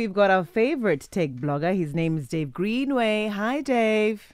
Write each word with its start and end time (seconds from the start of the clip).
we've 0.00 0.14
got 0.14 0.30
our 0.30 0.44
favorite 0.44 1.06
tech 1.10 1.30
blogger. 1.32 1.76
His 1.76 1.94
name 1.94 2.16
is 2.16 2.26
Dave 2.26 2.54
Greenway. 2.54 3.26
Hi, 3.28 3.60
Dave. 3.60 4.32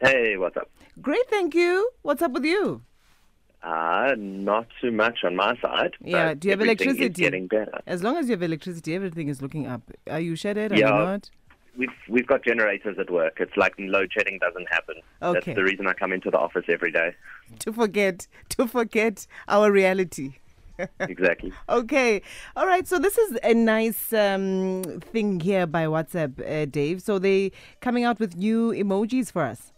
Hey, 0.00 0.36
what's 0.36 0.56
up? 0.56 0.70
Great, 1.00 1.28
thank 1.28 1.56
you. 1.56 1.90
What's 2.02 2.22
up 2.22 2.30
with 2.30 2.44
you? 2.44 2.82
Uh, 3.64 4.14
not 4.16 4.68
too 4.80 4.92
much 4.92 5.18
on 5.24 5.34
my 5.34 5.56
side. 5.60 5.94
Yeah, 6.00 6.34
do 6.34 6.46
you 6.46 6.52
have 6.52 6.60
electricity? 6.60 7.08
getting 7.08 7.48
better. 7.48 7.80
As 7.84 8.04
long 8.04 8.16
as 8.16 8.26
you 8.28 8.32
have 8.32 8.42
electricity, 8.44 8.94
everything 8.94 9.26
is 9.28 9.42
looking 9.42 9.66
up. 9.66 9.82
Are 10.08 10.20
you 10.20 10.36
shaded? 10.36 10.70
Are 10.72 10.76
Yeah. 10.76 10.86
you 10.98 11.04
not? 11.04 11.30
We've 11.76 11.88
we've 12.08 12.26
got 12.26 12.44
generators 12.44 12.96
at 13.00 13.10
work. 13.10 13.38
It's 13.40 13.56
like 13.56 13.74
load 13.78 14.12
shedding 14.12 14.38
doesn't 14.38 14.68
happen. 14.70 14.96
Okay. 15.22 15.40
That's 15.40 15.56
the 15.58 15.64
reason 15.64 15.86
I 15.88 15.94
come 15.94 16.12
into 16.12 16.30
the 16.30 16.38
office 16.38 16.64
every 16.68 16.92
day. 16.92 17.14
To 17.60 17.72
forget, 17.72 18.26
to 18.50 18.68
forget 18.68 19.26
our 19.48 19.72
reality. 19.72 20.34
Exactly. 21.00 21.52
Okay. 21.68 22.22
All 22.56 22.66
right. 22.66 22.86
So 22.86 22.98
this 22.98 23.18
is 23.18 23.38
a 23.42 23.54
nice 23.54 24.12
um, 24.12 24.82
thing 25.12 25.40
here 25.40 25.66
by 25.66 25.84
WhatsApp, 25.86 26.32
uh, 26.40 26.66
Dave. 26.66 27.02
So 27.02 27.18
they 27.18 27.52
coming 27.80 28.04
out 28.04 28.18
with 28.20 28.36
new 28.36 28.70
emojis 28.72 29.30
for 29.32 29.42
us. 29.42 29.72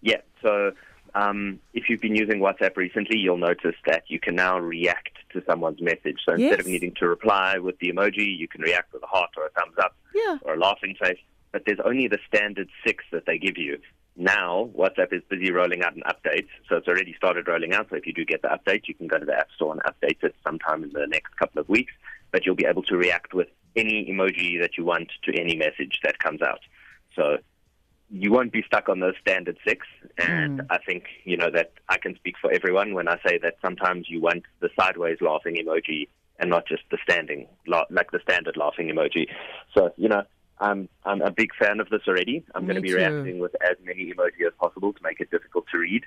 Yeah. 0.00 0.20
So 0.42 0.72
um, 1.14 1.58
if 1.72 1.88
you've 1.88 2.00
been 2.00 2.14
using 2.14 2.40
WhatsApp 2.40 2.76
recently, 2.76 3.18
you'll 3.18 3.38
notice 3.38 3.74
that 3.86 4.04
you 4.08 4.20
can 4.20 4.34
now 4.34 4.58
react 4.58 5.10
to 5.32 5.42
someone's 5.48 5.80
message. 5.80 6.18
So 6.24 6.32
instead 6.34 6.60
of 6.60 6.66
needing 6.66 6.92
to 7.00 7.08
reply 7.08 7.58
with 7.58 7.78
the 7.78 7.90
emoji, 7.92 8.36
you 8.36 8.48
can 8.48 8.60
react 8.60 8.92
with 8.92 9.02
a 9.02 9.06
heart 9.06 9.30
or 9.36 9.46
a 9.46 9.50
thumbs 9.50 9.76
up 9.80 9.96
Yeah. 10.14 10.38
or 10.42 10.54
a 10.54 10.58
laughing 10.58 10.94
face. 11.00 11.18
But 11.52 11.62
there's 11.64 11.78
only 11.84 12.06
the 12.08 12.18
standard 12.28 12.68
six 12.86 13.04
that 13.12 13.24
they 13.26 13.38
give 13.38 13.56
you. 13.56 13.78
Now, 14.16 14.70
WhatsApp 14.74 15.12
is 15.12 15.22
busy 15.28 15.52
rolling 15.52 15.82
out 15.82 15.94
an 15.94 16.02
update, 16.06 16.46
so 16.68 16.76
it's 16.76 16.88
already 16.88 17.14
started 17.14 17.46
rolling 17.46 17.74
out. 17.74 17.88
So 17.90 17.96
if 17.96 18.06
you 18.06 18.14
do 18.14 18.24
get 18.24 18.40
the 18.40 18.48
update, 18.48 18.88
you 18.88 18.94
can 18.94 19.08
go 19.08 19.18
to 19.18 19.26
the 19.26 19.36
App 19.36 19.50
Store 19.54 19.72
and 19.72 19.82
update 19.82 20.22
it 20.22 20.34
sometime 20.42 20.82
in 20.82 20.90
the 20.90 21.06
next 21.06 21.36
couple 21.36 21.60
of 21.60 21.68
weeks. 21.68 21.92
But 22.32 22.46
you'll 22.46 22.54
be 22.54 22.64
able 22.64 22.82
to 22.84 22.96
react 22.96 23.34
with 23.34 23.48
any 23.76 24.06
emoji 24.10 24.60
that 24.60 24.78
you 24.78 24.84
want 24.84 25.12
to 25.24 25.38
any 25.38 25.54
message 25.54 26.00
that 26.02 26.18
comes 26.18 26.40
out. 26.40 26.60
So 27.14 27.38
you 28.10 28.32
won't 28.32 28.52
be 28.52 28.62
stuck 28.62 28.88
on 28.88 29.00
those 29.00 29.14
standard 29.20 29.58
six. 29.66 29.86
And 30.16 30.60
hmm. 30.60 30.66
I 30.70 30.78
think, 30.78 31.04
you 31.24 31.36
know, 31.36 31.50
that 31.50 31.72
I 31.88 31.98
can 31.98 32.14
speak 32.16 32.36
for 32.40 32.50
everyone 32.50 32.94
when 32.94 33.08
I 33.08 33.18
say 33.26 33.38
that 33.38 33.56
sometimes 33.60 34.06
you 34.08 34.20
want 34.20 34.44
the 34.60 34.70
sideways 34.78 35.18
laughing 35.20 35.56
emoji 35.56 36.08
and 36.38 36.50
not 36.50 36.66
just 36.66 36.82
the 36.90 36.98
standing, 37.02 37.48
like 37.66 38.10
the 38.10 38.20
standard 38.22 38.56
laughing 38.56 38.88
emoji. 38.88 39.28
So, 39.74 39.92
you 39.96 40.08
know, 40.08 40.22
I'm, 40.58 40.88
I'm 41.04 41.20
a 41.22 41.30
big 41.30 41.50
fan 41.54 41.80
of 41.80 41.88
this 41.90 42.02
already. 42.08 42.44
I'm 42.54 42.62
Me 42.62 42.66
going 42.68 42.76
to 42.76 42.82
be 42.82 42.88
too. 42.90 42.96
reacting 42.96 43.38
with 43.38 43.54
as 43.62 43.76
many 43.84 44.12
emoji 44.12 44.46
as 44.46 44.52
possible 44.58 44.92
to 44.92 45.02
make 45.02 45.20
it 45.20 45.30
difficult 45.30 45.66
to 45.72 45.78
read. 45.78 46.04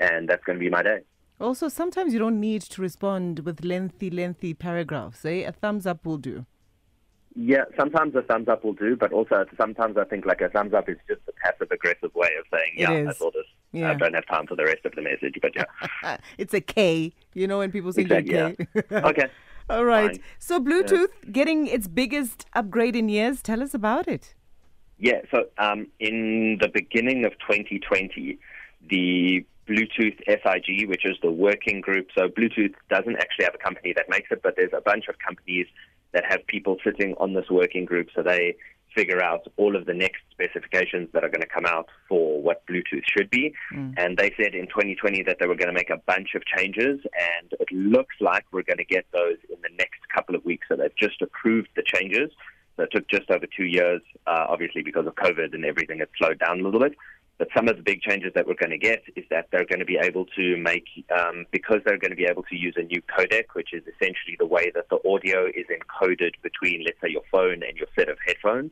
And 0.00 0.28
that's 0.28 0.42
going 0.44 0.58
to 0.58 0.60
be 0.60 0.70
my 0.70 0.82
day. 0.82 1.00
Also, 1.40 1.68
sometimes 1.68 2.12
you 2.12 2.18
don't 2.18 2.40
need 2.40 2.62
to 2.62 2.82
respond 2.82 3.40
with 3.40 3.64
lengthy, 3.64 4.10
lengthy 4.10 4.54
paragraphs. 4.54 5.24
Eh? 5.24 5.42
A 5.46 5.52
thumbs 5.52 5.86
up 5.86 6.04
will 6.04 6.18
do. 6.18 6.46
Yeah, 7.34 7.64
sometimes 7.78 8.14
a 8.14 8.22
thumbs 8.22 8.48
up 8.48 8.62
will 8.62 8.74
do, 8.74 8.94
but 8.94 9.12
also 9.12 9.46
sometimes 9.56 9.96
I 9.96 10.04
think 10.04 10.26
like 10.26 10.42
a 10.42 10.50
thumbs 10.50 10.74
up 10.74 10.88
is 10.88 10.98
just 11.08 11.22
a 11.28 11.32
passive 11.42 11.70
aggressive 11.70 12.14
way 12.14 12.28
of 12.38 12.44
saying, 12.52 12.72
yeah, 12.76 13.08
I 13.10 13.12
saw 13.14 13.30
this. 13.30 13.46
Yeah. 13.72 13.90
I 13.90 13.94
don't 13.94 14.12
have 14.12 14.26
time 14.26 14.46
for 14.46 14.54
the 14.54 14.64
rest 14.64 14.84
of 14.84 14.92
the 14.92 15.00
message, 15.00 15.38
but 15.40 15.52
yeah. 15.56 16.18
It's 16.38 16.52
a 16.52 16.60
K. 16.60 17.14
You 17.32 17.46
know 17.46 17.58
when 17.58 17.72
people 17.72 17.90
say 17.92 18.02
Exactly, 18.02 18.34
K. 18.34 18.66
okay. 18.92 19.28
All 19.72 19.86
right. 19.86 20.16
Fine. 20.16 20.24
So 20.38 20.60
Bluetooth 20.60 21.32
getting 21.32 21.66
its 21.66 21.88
biggest 21.88 22.44
upgrade 22.52 22.94
in 22.94 23.08
years. 23.08 23.40
Tell 23.40 23.62
us 23.62 23.72
about 23.72 24.06
it. 24.06 24.34
Yeah, 24.98 25.22
so 25.30 25.46
um, 25.58 25.88
in 25.98 26.58
the 26.60 26.68
beginning 26.68 27.24
of 27.24 27.32
2020, 27.40 28.38
the 28.88 29.44
Bluetooth 29.66 30.18
SIG, 30.28 30.88
which 30.88 31.04
is 31.04 31.16
the 31.22 31.30
working 31.30 31.80
group, 31.80 32.08
so 32.16 32.28
Bluetooth 32.28 32.74
doesn't 32.90 33.16
actually 33.16 33.46
have 33.46 33.54
a 33.54 33.58
company 33.58 33.92
that 33.96 34.08
makes 34.08 34.30
it, 34.30 34.42
but 34.42 34.54
there's 34.56 34.72
a 34.76 34.80
bunch 34.80 35.08
of 35.08 35.16
companies 35.26 35.66
that 36.12 36.24
have 36.28 36.46
people 36.46 36.76
sitting 36.84 37.14
on 37.18 37.32
this 37.32 37.46
working 37.50 37.84
group, 37.84 38.08
so 38.14 38.22
they 38.22 38.54
figure 38.94 39.22
out 39.22 39.46
all 39.56 39.76
of 39.76 39.86
the 39.86 39.94
next 39.94 40.22
specifications 40.30 41.08
that 41.12 41.24
are 41.24 41.28
going 41.28 41.40
to 41.40 41.48
come 41.48 41.66
out 41.66 41.88
for 42.08 42.40
what 42.42 42.66
Bluetooth 42.66 43.04
should 43.04 43.30
be. 43.30 43.54
And 43.96 44.16
they 44.16 44.32
said 44.36 44.54
in 44.54 44.66
2020 44.66 45.22
that 45.24 45.38
they 45.40 45.46
were 45.46 45.54
going 45.54 45.68
to 45.68 45.74
make 45.74 45.90
a 45.90 45.98
bunch 46.06 46.34
of 46.34 46.44
changes, 46.44 47.00
and 47.14 47.52
it 47.60 47.70
looks 47.72 48.14
like 48.20 48.44
we're 48.52 48.62
going 48.62 48.78
to 48.78 48.84
get 48.84 49.06
those 49.12 49.36
in 49.48 49.56
the 49.62 49.70
next 49.78 50.00
couple 50.14 50.34
of 50.34 50.44
weeks. 50.44 50.66
So 50.68 50.76
they've 50.76 50.96
just 50.96 51.20
approved 51.22 51.68
the 51.76 51.82
changes. 51.84 52.30
So 52.76 52.84
it 52.84 52.90
took 52.92 53.08
just 53.08 53.30
over 53.30 53.46
two 53.46 53.64
years, 53.64 54.00
uh, 54.26 54.46
obviously 54.48 54.82
because 54.82 55.06
of 55.06 55.14
COVID 55.14 55.54
and 55.54 55.64
everything 55.64 55.98
had 55.98 56.08
slowed 56.16 56.38
down 56.38 56.60
a 56.60 56.62
little 56.62 56.80
bit. 56.80 56.94
But 57.42 57.48
some 57.56 57.66
of 57.66 57.74
the 57.76 57.82
big 57.82 58.02
changes 58.02 58.30
that 58.36 58.46
we're 58.46 58.54
going 58.54 58.70
to 58.70 58.78
get 58.78 59.02
is 59.16 59.24
that 59.30 59.48
they're 59.50 59.64
going 59.64 59.80
to 59.80 59.84
be 59.84 59.98
able 60.00 60.26
to 60.36 60.56
make, 60.58 60.84
um, 61.10 61.44
because 61.50 61.78
they're 61.84 61.98
going 61.98 62.12
to 62.12 62.16
be 62.16 62.26
able 62.26 62.44
to 62.44 62.54
use 62.54 62.74
a 62.76 62.84
new 62.84 63.02
codec, 63.02 63.46
which 63.54 63.72
is 63.72 63.82
essentially 63.82 64.36
the 64.38 64.46
way 64.46 64.70
that 64.76 64.88
the 64.90 65.00
audio 65.10 65.46
is 65.46 65.66
encoded 65.66 66.34
between, 66.44 66.84
let's 66.84 67.00
say, 67.02 67.08
your 67.10 67.24
phone 67.32 67.64
and 67.64 67.76
your 67.76 67.88
set 67.98 68.08
of 68.08 68.16
headphones. 68.24 68.70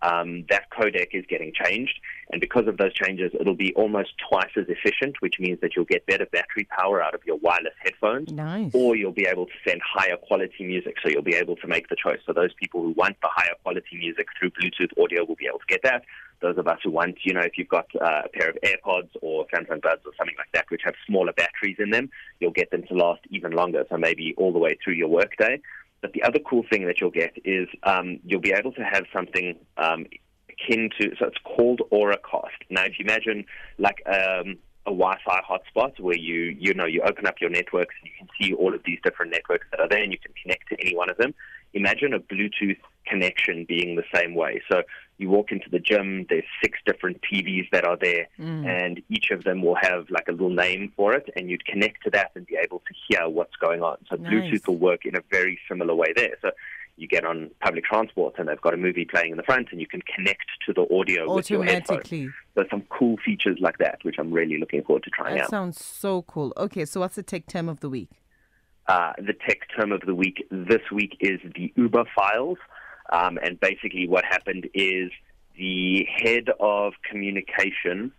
Um, 0.00 0.46
that 0.48 0.70
codec 0.70 1.08
is 1.12 1.26
getting 1.28 1.52
changed, 1.52 2.00
and 2.32 2.40
because 2.40 2.66
of 2.68 2.78
those 2.78 2.94
changes, 2.94 3.32
it'll 3.38 3.54
be 3.54 3.74
almost 3.74 4.12
twice 4.30 4.52
as 4.56 4.64
efficient, 4.68 5.16
which 5.20 5.34
means 5.38 5.60
that 5.60 5.76
you'll 5.76 5.84
get 5.84 6.06
better 6.06 6.24
battery 6.24 6.66
power 6.70 7.02
out 7.02 7.14
of 7.14 7.20
your 7.26 7.36
wireless 7.36 7.74
headphones 7.80 8.32
Nice. 8.32 8.70
or 8.72 8.96
you'll 8.96 9.12
be 9.12 9.26
able 9.26 9.44
to 9.44 9.52
send 9.66 9.82
higher 9.84 10.16
quality 10.16 10.64
music. 10.64 10.94
So 11.02 11.10
you'll 11.10 11.22
be 11.22 11.34
able 11.34 11.56
to 11.56 11.66
make 11.66 11.88
the 11.88 11.96
choice. 11.96 12.20
So 12.26 12.32
those 12.32 12.54
people 12.54 12.80
who 12.80 12.92
want 12.92 13.20
the 13.20 13.28
higher 13.30 13.56
quality 13.62 13.98
music 13.98 14.28
through 14.38 14.52
Bluetooth 14.52 14.92
audio 15.02 15.26
will 15.26 15.36
be 15.36 15.46
able 15.46 15.58
to 15.58 15.66
get 15.68 15.82
that. 15.82 16.04
Those 16.40 16.58
of 16.58 16.66
us 16.66 16.78
who 16.82 16.90
want, 16.90 17.16
you 17.24 17.32
know, 17.32 17.40
if 17.40 17.56
you've 17.56 17.68
got 17.68 17.86
uh, 18.00 18.22
a 18.24 18.28
pair 18.28 18.50
of 18.50 18.56
AirPods 18.62 19.10
or 19.22 19.46
Samsung 19.46 19.80
Buds 19.80 20.02
or 20.04 20.12
something 20.18 20.34
like 20.36 20.52
that, 20.52 20.66
which 20.68 20.82
have 20.84 20.94
smaller 21.06 21.32
batteries 21.32 21.76
in 21.78 21.90
them, 21.90 22.10
you'll 22.40 22.50
get 22.50 22.70
them 22.70 22.82
to 22.88 22.94
last 22.94 23.22
even 23.30 23.52
longer. 23.52 23.84
So 23.88 23.96
maybe 23.96 24.34
all 24.36 24.52
the 24.52 24.58
way 24.58 24.76
through 24.82 24.94
your 24.94 25.08
workday. 25.08 25.60
But 26.02 26.12
the 26.12 26.22
other 26.22 26.38
cool 26.38 26.64
thing 26.70 26.86
that 26.86 27.00
you'll 27.00 27.10
get 27.10 27.32
is 27.44 27.68
um, 27.82 28.20
you'll 28.24 28.40
be 28.40 28.52
able 28.52 28.72
to 28.72 28.82
have 28.82 29.04
something 29.12 29.56
um, 29.78 30.06
akin 30.50 30.90
to, 31.00 31.16
so 31.18 31.26
it's 31.26 31.38
called 31.42 31.80
Auracast. 31.90 32.60
Now, 32.70 32.84
if 32.84 32.98
you 32.98 33.04
imagine 33.04 33.44
like 33.78 34.02
um, 34.06 34.58
a 34.86 34.92
Wi-Fi 34.92 35.40
hotspot 35.48 35.98
where 35.98 36.16
you, 36.16 36.56
you 36.58 36.74
know, 36.74 36.86
you 36.86 37.02
open 37.02 37.26
up 37.26 37.40
your 37.40 37.50
networks 37.50 37.94
and 38.02 38.10
you 38.10 38.16
can 38.18 38.28
see 38.40 38.54
all 38.54 38.74
of 38.74 38.82
these 38.84 38.98
different 39.02 39.32
networks 39.32 39.66
that 39.70 39.80
are 39.80 39.88
there 39.88 40.02
and 40.02 40.12
you 40.12 40.18
can 40.18 40.32
connect 40.40 40.68
to 40.68 40.80
any 40.80 40.94
one 40.94 41.10
of 41.10 41.16
them. 41.16 41.34
Imagine 41.74 42.14
a 42.14 42.20
Bluetooth 42.20 42.78
connection 43.06 43.64
being 43.68 43.96
the 43.96 44.04
same 44.14 44.34
way. 44.34 44.60
So 44.70 44.82
you 45.18 45.30
walk 45.30 45.50
into 45.52 45.70
the 45.70 45.78
gym, 45.78 46.26
there's 46.28 46.44
six 46.62 46.78
different 46.84 47.20
TVs 47.22 47.68
that 47.72 47.84
are 47.86 47.96
there, 48.00 48.26
and 48.38 49.00
each 49.08 49.30
of 49.30 49.44
them 49.44 49.62
will 49.62 49.76
have 49.80 50.06
like 50.10 50.28
a 50.28 50.32
little 50.32 50.50
name 50.50 50.92
for 50.96 51.14
it, 51.14 51.30
and 51.36 51.48
you'd 51.50 51.64
connect 51.64 52.04
to 52.04 52.10
that 52.10 52.32
and 52.34 52.46
be 52.46 52.56
able 52.62 52.80
to 52.80 52.94
hear 53.08 53.28
what's 53.28 53.56
going 53.56 53.82
on. 53.82 53.96
So 54.10 54.16
Nice. 54.16 54.30
Bluetooth 54.32 54.66
will 54.68 54.78
work 54.78 55.06
in 55.06 55.16
a 55.16 55.20
very 55.30 55.58
similar 55.68 55.94
way 55.94 56.12
there. 56.14 56.34
So 56.42 56.50
you 56.98 57.06
get 57.06 57.24
on 57.26 57.50
public 57.60 57.84
transport 57.84 58.34
and 58.38 58.48
they've 58.48 58.60
got 58.60 58.72
a 58.72 58.76
movie 58.78 59.04
playing 59.04 59.30
in 59.30 59.36
the 59.36 59.42
front, 59.42 59.68
and 59.70 59.80
you 59.80 59.86
can 59.86 60.02
connect 60.14 60.46
to 60.66 60.72
the 60.72 60.86
audio. 60.94 61.28
Automatically. 61.28 62.28
So 62.54 62.64
some 62.70 62.82
cool 62.90 63.16
features 63.24 63.58
like 63.60 63.78
that, 63.78 63.98
which 64.02 64.16
I'm 64.18 64.32
really 64.32 64.58
looking 64.58 64.82
forward 64.82 65.02
to 65.04 65.10
trying 65.10 65.34
That 65.36 65.44
out. 65.44 65.50
sounds 65.50 65.82
so 65.84 66.22
cool. 66.22 66.52
Okay, 66.56 66.84
so 66.84 67.00
what's 67.00 67.16
the 67.16 67.22
tech 67.22 67.46
term 67.46 67.68
of 67.68 67.80
the 67.80 67.88
week? 67.88 68.10
Uh, 68.88 69.12
the 69.18 69.34
tech 69.46 69.58
term 69.78 69.92
of 69.92 70.00
the 70.02 70.14
week 70.14 70.46
this 70.50 70.82
week 70.92 71.16
is 71.20 71.40
the 71.56 71.72
Uber 71.76 72.04
files. 72.14 72.58
Um, 73.10 73.38
and 73.42 73.58
basically, 73.60 74.08
what 74.08 74.24
happened 74.24 74.68
is 74.74 75.10
the 75.56 76.06
head 76.22 76.48
of 76.60 76.94
communication 77.08 78.12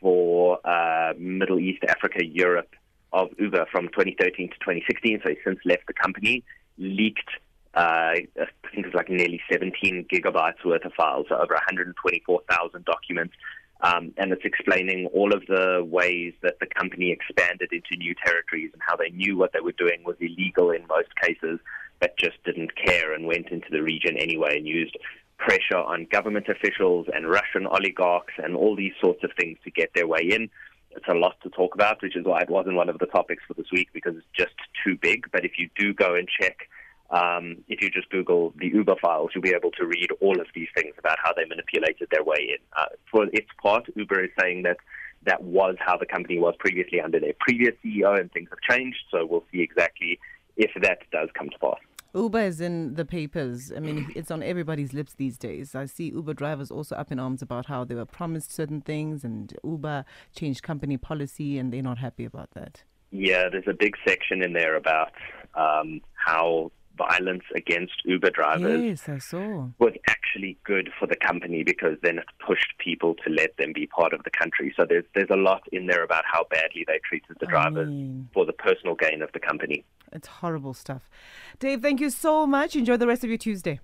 for 0.00 0.58
uh, 0.66 1.14
Middle 1.18 1.58
East, 1.58 1.82
Africa, 1.88 2.24
Europe 2.24 2.74
of 3.12 3.28
Uber 3.38 3.66
from 3.70 3.88
2013 3.88 4.48
to 4.48 4.54
2016, 4.54 5.20
so 5.22 5.28
he's 5.30 5.38
since 5.44 5.58
left 5.64 5.86
the 5.86 5.94
company, 5.94 6.44
leaked, 6.78 7.30
uh, 7.74 7.80
I 7.80 8.46
think 8.72 8.86
it's 8.86 8.94
like 8.94 9.08
nearly 9.08 9.40
17 9.50 10.06
gigabytes 10.12 10.64
worth 10.64 10.84
of 10.84 10.92
files, 10.94 11.26
so 11.28 11.36
over 11.36 11.54
124,000 11.54 12.84
documents. 12.84 13.34
Um, 13.80 14.12
and 14.16 14.32
it's 14.32 14.44
explaining 14.44 15.06
all 15.06 15.34
of 15.34 15.44
the 15.46 15.84
ways 15.84 16.32
that 16.42 16.58
the 16.60 16.66
company 16.66 17.10
expanded 17.10 17.70
into 17.72 17.96
new 17.98 18.14
territories 18.24 18.70
and 18.72 18.80
how 18.86 18.96
they 18.96 19.10
knew 19.10 19.36
what 19.36 19.52
they 19.52 19.60
were 19.60 19.72
doing 19.72 20.02
was 20.04 20.16
illegal 20.20 20.70
in 20.70 20.86
most 20.86 21.14
cases, 21.20 21.58
but 22.00 22.16
just 22.18 22.42
didn't 22.44 22.74
care 22.76 23.12
and 23.12 23.26
went 23.26 23.48
into 23.48 23.68
the 23.70 23.82
region 23.82 24.16
anyway 24.16 24.56
and 24.56 24.66
used 24.66 24.96
pressure 25.38 25.76
on 25.76 26.06
government 26.10 26.48
officials 26.48 27.06
and 27.12 27.28
Russian 27.28 27.66
oligarchs 27.66 28.34
and 28.38 28.56
all 28.56 28.76
these 28.76 28.92
sorts 29.02 29.24
of 29.24 29.30
things 29.38 29.58
to 29.64 29.70
get 29.70 29.90
their 29.94 30.06
way 30.06 30.22
in. 30.22 30.48
It's 30.90 31.08
a 31.08 31.14
lot 31.14 31.36
to 31.42 31.50
talk 31.50 31.74
about, 31.74 32.02
which 32.02 32.16
is 32.16 32.24
why 32.24 32.42
it 32.42 32.50
wasn't 32.50 32.76
one 32.76 32.88
of 32.88 32.98
the 32.98 33.06
topics 33.06 33.42
for 33.48 33.54
this 33.54 33.66
week 33.72 33.88
because 33.92 34.16
it's 34.16 34.26
just 34.36 34.54
too 34.84 34.96
big. 34.96 35.26
But 35.32 35.44
if 35.44 35.58
you 35.58 35.68
do 35.76 35.92
go 35.92 36.14
and 36.14 36.28
check 36.28 36.68
um, 37.10 37.58
if 37.68 37.82
you 37.82 37.90
just 37.90 38.08
Google 38.10 38.52
the 38.58 38.66
Uber 38.66 38.96
files, 39.00 39.30
you'll 39.34 39.42
be 39.42 39.54
able 39.54 39.70
to 39.72 39.86
read 39.86 40.08
all 40.20 40.40
of 40.40 40.46
these 40.54 40.68
things 40.74 40.94
about 40.98 41.18
how 41.22 41.32
they 41.32 41.44
manipulated 41.44 42.08
their 42.10 42.24
way 42.24 42.48
in. 42.50 42.58
Uh, 42.76 42.86
for 43.10 43.26
its 43.32 43.48
part, 43.62 43.84
Uber 43.94 44.24
is 44.24 44.30
saying 44.40 44.62
that 44.62 44.78
that 45.24 45.42
was 45.42 45.76
how 45.78 45.96
the 45.96 46.06
company 46.06 46.38
was 46.38 46.54
previously 46.58 47.00
under 47.00 47.20
their 47.20 47.34
previous 47.38 47.74
CEO, 47.84 48.18
and 48.18 48.32
things 48.32 48.48
have 48.50 48.60
changed. 48.60 48.98
So 49.10 49.24
we'll 49.26 49.44
see 49.52 49.60
exactly 49.60 50.18
if 50.56 50.70
that 50.82 50.98
does 51.12 51.28
come 51.36 51.48
to 51.50 51.58
pass. 51.58 51.78
Uber 52.14 52.40
is 52.40 52.60
in 52.60 52.94
the 52.94 53.04
papers. 53.04 53.72
I 53.76 53.80
mean, 53.80 54.12
it's 54.14 54.30
on 54.30 54.40
everybody's 54.42 54.92
lips 54.92 55.14
these 55.14 55.36
days. 55.36 55.74
I 55.74 55.86
see 55.86 56.10
Uber 56.10 56.34
drivers 56.34 56.70
also 56.70 56.94
up 56.94 57.10
in 57.10 57.18
arms 57.18 57.42
about 57.42 57.66
how 57.66 57.82
they 57.84 57.96
were 57.96 58.04
promised 58.06 58.52
certain 58.52 58.80
things 58.80 59.24
and 59.24 59.52
Uber 59.64 60.04
changed 60.36 60.62
company 60.62 60.96
policy 60.96 61.58
and 61.58 61.72
they're 61.72 61.82
not 61.82 61.98
happy 61.98 62.24
about 62.24 62.50
that. 62.54 62.84
Yeah, 63.10 63.48
there's 63.50 63.66
a 63.68 63.74
big 63.74 63.94
section 64.06 64.42
in 64.42 64.52
there 64.52 64.76
about 64.76 65.10
um, 65.56 66.00
how 66.14 66.70
violence 66.96 67.42
against 67.56 67.94
Uber 68.04 68.30
drivers 68.30 68.80
Yes, 68.80 69.08
I 69.08 69.18
saw. 69.18 69.66
was 69.80 69.94
actually 70.08 70.56
good 70.62 70.90
for 70.96 71.08
the 71.08 71.16
company 71.16 71.64
because 71.64 71.96
then 72.02 72.18
it 72.18 72.24
pushed 72.46 72.72
people 72.78 73.16
to 73.24 73.30
let 73.30 73.56
them 73.56 73.72
be 73.74 73.88
part 73.88 74.12
of 74.12 74.22
the 74.22 74.30
country. 74.30 74.72
So 74.78 74.86
there's 74.88 75.04
there's 75.16 75.30
a 75.30 75.36
lot 75.36 75.62
in 75.72 75.86
there 75.88 76.04
about 76.04 76.22
how 76.32 76.44
badly 76.50 76.84
they 76.86 77.00
treated 77.08 77.36
the 77.40 77.48
I 77.48 77.50
drivers 77.50 77.88
mean- 77.88 78.28
for 78.32 78.46
the 78.46 78.52
personal 78.52 78.94
gain 78.94 79.22
of 79.22 79.30
the 79.32 79.40
company. 79.40 79.84
It's 80.14 80.28
horrible 80.28 80.74
stuff. 80.74 81.10
Dave, 81.58 81.82
thank 81.82 82.00
you 82.00 82.08
so 82.10 82.46
much. 82.46 82.76
Enjoy 82.76 82.96
the 82.96 83.06
rest 83.06 83.24
of 83.24 83.30
your 83.30 83.38
Tuesday. 83.38 83.80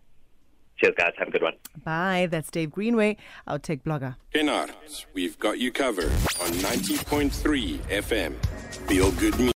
Cheers, 0.76 0.94
guys. 0.96 1.12
Have 1.18 1.28
a 1.28 1.30
good 1.30 1.42
one. 1.42 1.54
Bye. 1.84 2.28
That's 2.30 2.50
Dave 2.50 2.70
Greenway, 2.70 3.16
our 3.46 3.58
tech 3.58 3.84
blogger. 3.84 4.16
Kennard, 4.32 4.70
we've 5.12 5.38
got 5.38 5.58
you 5.58 5.72
covered 5.72 6.04
on 6.40 6.50
90.3 6.62 7.78
FM. 7.78 8.34
Feel 8.88 9.10
good 9.12 9.38
music. 9.38 9.48